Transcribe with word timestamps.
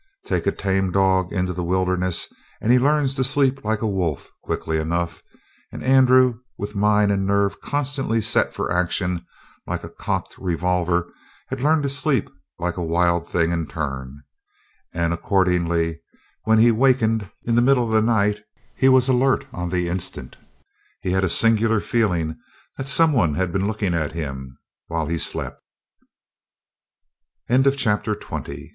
Take 0.25 0.47
a 0.47 0.51
tame 0.51 0.91
dog 0.91 1.31
into 1.31 1.53
the 1.53 1.63
wilderness 1.63 2.33
and 2.59 2.71
he 2.71 2.79
learns 2.79 3.13
to 3.13 3.23
sleep 3.23 3.63
like 3.63 3.83
a 3.83 3.87
wolf 3.87 4.31
quickly 4.41 4.79
enough; 4.79 5.21
and 5.71 5.83
Andrew, 5.83 6.39
with 6.57 6.73
mind 6.73 7.11
and 7.11 7.23
nerve 7.27 7.61
constantly 7.61 8.19
set 8.19 8.51
for 8.51 8.71
action 8.71 9.23
like 9.67 9.83
a 9.83 9.89
cocked 9.91 10.39
revolver, 10.39 11.13
had 11.49 11.61
learned 11.61 11.83
to 11.83 11.89
sleep 11.89 12.31
like 12.57 12.77
a 12.77 12.83
wild 12.83 13.29
thing 13.29 13.51
in 13.51 13.67
turn. 13.67 14.23
And 14.91 15.13
accordingly, 15.13 16.01
when 16.45 16.57
he 16.57 16.71
wakened 16.71 17.29
in 17.43 17.53
the 17.53 17.61
middle 17.61 17.83
of 17.85 17.91
the 17.93 18.01
night, 18.01 18.41
he 18.75 18.89
was 18.89 19.07
alert 19.07 19.45
on 19.53 19.69
the 19.69 19.87
instant. 19.87 20.35
He 21.01 21.11
had 21.11 21.23
a 21.23 21.29
singular 21.29 21.79
feeling 21.79 22.39
that 22.75 22.89
someone 22.89 23.35
had 23.35 23.51
been 23.53 23.67
looking 23.67 23.93
at 23.93 24.13
him 24.13 24.57
while 24.87 25.05
he 25.05 25.19
slept. 25.19 25.61
CHAPTER 27.47 27.61
21 28.15 28.15
First 28.15 28.17
of 28.17 28.17
all, 28.17 28.17
naturally, 28.17 28.17
he 28.17 28.33
looked 28.33 28.49
at 28.49 28.69